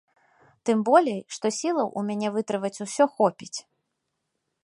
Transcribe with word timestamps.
Тым 0.67 0.79
болей, 0.87 1.19
што 1.35 1.45
сілаў 1.59 1.87
у 2.01 2.03
мяне 2.09 2.27
вытрываць 2.37 2.73
усё 2.87 3.05
хопіць. 3.19 3.53